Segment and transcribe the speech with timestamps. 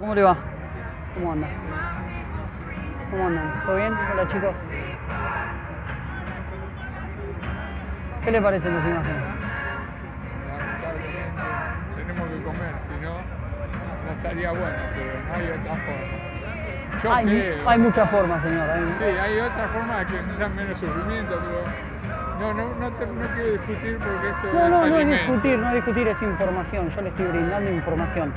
[0.00, 0.36] ¿Cómo le va?
[1.14, 1.46] ¿Cómo anda?
[3.10, 3.62] ¿Cómo andan?
[3.64, 3.92] ¿Todo bien?
[4.12, 4.54] Hola chicos.
[8.24, 9.22] ¿Qué le parecen las imágenes?
[11.96, 17.02] Tenemos que comer, si no, no estaría bueno, pero no hay otra forma.
[17.02, 17.68] Yo Hay, creo.
[17.68, 18.70] hay muchas formas, señor.
[18.70, 23.26] hay- Sí, hay otra forma que sean menos sufrimiento, pero no, no, no, te- no
[23.34, 26.90] quiero discutir porque esto No, es no, no es discutir, no es discutir, es información.
[26.94, 28.32] Yo le estoy brindando información.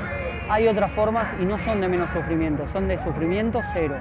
[0.50, 3.96] Hay otras formas y no son de menos sufrimiento, son de sufrimiento cero.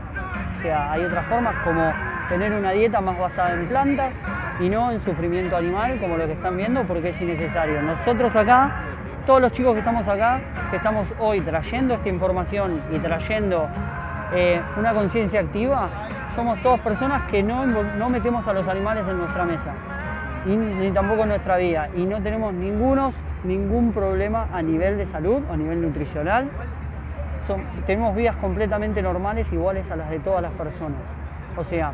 [0.59, 1.93] O sea, hay otras formas como
[2.29, 4.13] tener una dieta más basada en plantas
[4.61, 7.83] y no en sufrimiento animal, como lo que están viendo, porque es innecesario.
[7.83, 8.71] Nosotros acá,
[9.27, 13.69] todos los chicos que estamos acá, que estamos hoy trayendo esta información y trayendo
[14.33, 15.89] eh, una conciencia activa,
[16.35, 19.73] somos todas personas que no, no metemos a los animales en nuestra mesa
[20.47, 23.15] y ni tampoco nuestra vida y no tenemos ningunos,
[23.45, 26.49] ningún problema a nivel de salud a nivel nutricional.
[27.87, 30.99] Tenemos vidas completamente normales iguales a las de todas las personas.
[31.57, 31.93] O sea,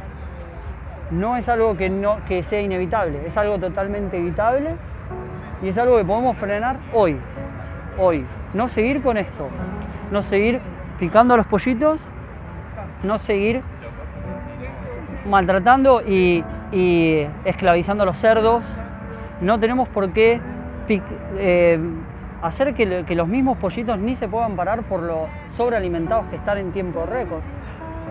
[1.11, 4.77] no es algo que, no, que sea inevitable, es algo totalmente evitable
[5.63, 7.17] y es algo que podemos frenar hoy,
[7.99, 8.25] hoy.
[8.55, 9.49] No seguir con esto,
[10.11, 10.61] no seguir
[10.99, 12.01] picando los pollitos,
[13.03, 13.63] no seguir
[15.29, 18.65] maltratando y, y esclavizando a los cerdos.
[19.41, 20.41] No tenemos por qué
[21.39, 21.79] eh,
[22.43, 26.73] hacer que, los mismos pollitos ni se puedan parar por lo sobrealimentados que están en
[26.73, 27.43] tiempo récord.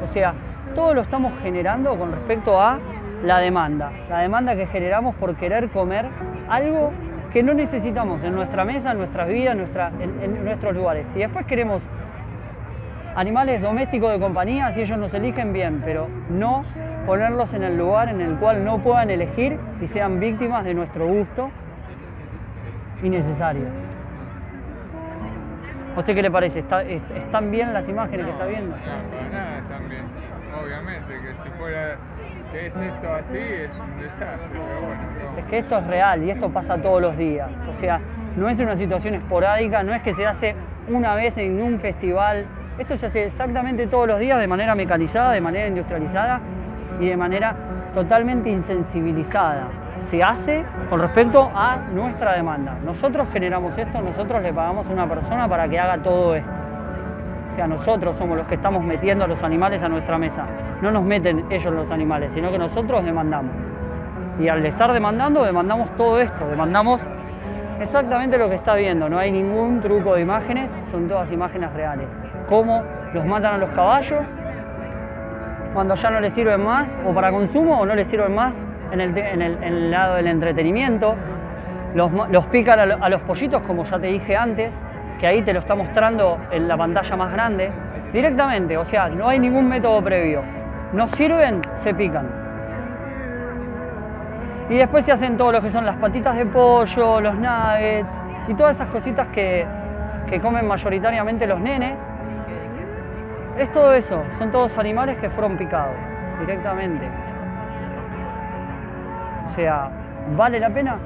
[0.10, 0.34] O sea,
[0.76, 2.80] todo lo estamos generando con respecto a
[3.24, 3.92] la demanda.
[4.10, 6.06] La demanda que generamos por querer comer
[6.50, 6.92] algo
[7.34, 11.06] que no necesitamos en nuestra mesa, en nuestras vidas, nuestra- en- en nuestros lugares.
[11.16, 11.82] Y después queremos
[13.16, 16.64] animales domésticos de compañía, si ellos nos eligen bien, pero no
[17.06, 21.06] ponerlos en el lugar en el cual no puedan elegir y sean víctimas de nuestro
[21.08, 21.48] gusto
[23.04, 23.66] innecesario.
[25.96, 26.60] ¿A usted qué le parece?
[26.60, 28.76] ¿Está- es- ¿Están bien las imágenes que está viendo?
[28.78, 30.04] No, para nada están bien.
[30.64, 31.96] Obviamente que si fuera
[32.52, 35.02] que es esto así es un desastre, pero bueno,
[35.34, 35.38] no.
[35.38, 37.50] Es que esto es real y esto pasa todos los días.
[37.70, 38.00] O sea,
[38.38, 40.56] no es una situación esporádica, no es que se hace
[40.90, 42.46] una vez en un festival.
[42.82, 46.40] Esto se hace exactamente todos los días de manera mecanizada, de manera industrializada
[47.00, 47.54] y de manera
[47.94, 49.68] totalmente insensibilizada.
[50.00, 52.76] Se hace con respecto a nuestra demanda.
[52.84, 56.50] Nosotros generamos esto, nosotros le pagamos a una persona para que haga todo esto.
[57.52, 60.48] O sea, nosotros somos los que estamos metiendo a los animales a nuestra mesa.
[60.82, 63.54] No nos meten ellos los animales, sino que nosotros demandamos.
[64.40, 67.00] Y al estar demandando, demandamos todo esto, demandamos
[67.82, 69.10] exactamente lo que está viendo.
[69.10, 72.10] No hay ningún truco de imágenes, son todas imágenes reales.
[72.48, 72.84] Cómo
[73.14, 74.22] los matan a los caballos,
[75.74, 78.56] cuando ya no les sirven más, o para consumo, o no les sirven más
[78.92, 81.16] en el, lado del entretenimiento.
[81.96, 84.74] Los, pican a los pollitos, como ya te dije antes,
[85.20, 87.72] que ahí te lo está mostrando en la pantalla más grande,
[88.14, 90.42] directamente, o sea, no hay ningún método previo.
[90.94, 92.41] No sirven, se pican.
[94.72, 98.08] Y después se hacen todo lo que son las patitas de pollo, los nuggets
[98.48, 99.66] y todas esas cositas que,
[100.30, 101.98] que comen mayoritariamente los nenes.
[103.58, 105.94] Es todo eso, son todos animales que fueron picados
[106.40, 107.06] directamente.
[109.44, 109.90] O sea,
[110.38, 110.98] ¿vale la pena?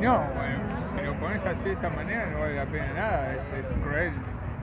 [0.00, 0.58] No, bueno,
[0.96, 4.12] si lo pones así de esa manera no vale la pena nada, es, es cruel,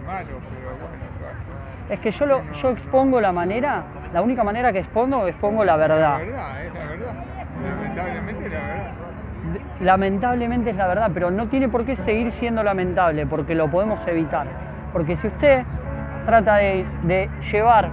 [0.04, 1.54] malo, pero bueno, ¿qué va a hacer?
[1.94, 5.74] Es que yo, lo, yo expongo la manera, la única manera que expongo, expongo la
[5.74, 6.18] La verdad.
[6.18, 7.14] verdad, es la verdad.
[7.98, 8.92] Lamentablemente la verdad.
[9.80, 14.06] Lamentablemente es la verdad, pero no tiene por qué seguir siendo lamentable, porque lo podemos
[14.08, 14.48] evitar.
[14.94, 15.64] Porque si usted
[16.26, 17.90] trata de, de llevar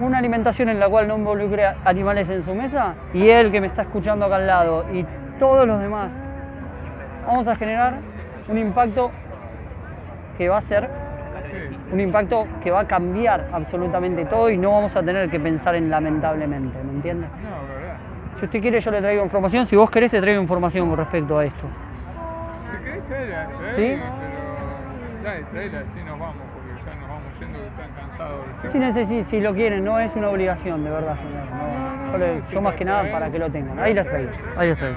[0.00, 3.66] una alimentación en la cual no involucre animales en su mesa, y él que me
[3.66, 5.04] está escuchando acá al lado, y
[5.38, 6.10] todos los demás,
[7.26, 7.94] vamos a generar
[8.48, 9.10] un impacto
[10.36, 10.88] que va a ser
[11.92, 15.74] un impacto que va a cambiar absolutamente todo y no vamos a tener que pensar
[15.74, 17.26] en lamentablemente, ¿me entiende?
[17.26, 17.67] No.
[18.38, 21.38] Si usted quiere yo le traigo información, si vos querés te traigo información con respecto
[21.38, 21.66] a esto.
[21.66, 23.98] Si querés traerla, ¿Sí?
[23.98, 28.40] pero dale, traerla, así nos vamos, porque ya nos vamos yendo que están cansados.
[28.62, 28.80] Si, chicos.
[28.80, 31.44] necesi- si lo quieren, no es una obligación, de verdad, señor.
[31.50, 32.12] no.
[32.12, 33.78] yo, le- yo más que nada para que lo tengan.
[33.78, 34.96] Ahí las traigo, ahí las traigo.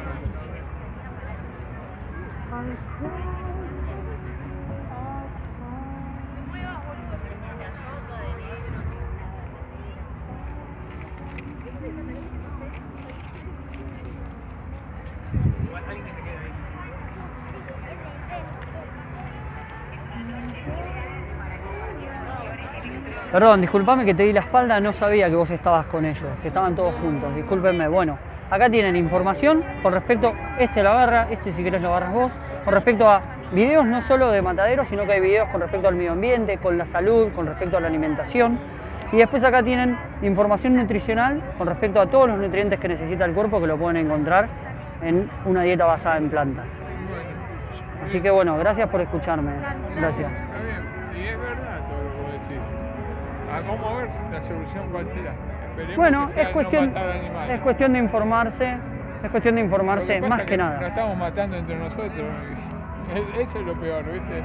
[23.31, 26.49] Perdón, discúlpame que te di la espalda, no sabía que vos estabas con ellos, que
[26.49, 27.87] estaban todos juntos, discúlpenme.
[27.87, 28.17] Bueno,
[28.49, 32.31] acá tienen información con respecto, este lo agarra, este si querés lo agarras vos,
[32.65, 33.21] con respecto a
[33.53, 36.77] videos no solo de mataderos, sino que hay videos con respecto al medio ambiente, con
[36.77, 38.59] la salud, con respecto a la alimentación.
[39.13, 43.31] Y después acá tienen información nutricional con respecto a todos los nutrientes que necesita el
[43.31, 44.47] cuerpo que lo pueden encontrar
[45.01, 46.65] en una dieta basada en plantas.
[48.05, 49.51] Así que bueno, gracias por escucharme.
[49.97, 50.50] Gracias.
[53.63, 55.33] Ah, vamos a ver la solución cuál será.
[55.69, 58.77] Esperemos Bueno, que sea es cuestión, no es cuestión de informarse,
[59.23, 60.87] es cuestión de informarse más es que Nos nada.
[60.87, 62.27] estamos matando entre nosotros.
[63.37, 64.43] Eso es lo peor, ¿viste?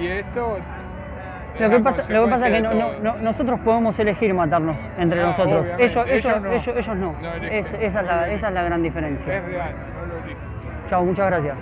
[0.00, 0.56] Y esto.
[0.56, 2.60] es Lo que pasa, lo que pasa es que
[3.02, 5.66] no- nosotros podemos elegir matarnos entre Ah, nosotros.
[5.78, 6.52] Ellos, ellos, Ellos no.
[6.78, 7.14] ellos, no.
[7.50, 9.36] Es- esa, es la, esa es la gran diferencia.
[9.36, 10.88] Es real, no lo.
[10.88, 11.56] Chao, muchas gracias.